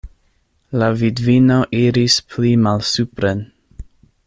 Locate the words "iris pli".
1.81-2.55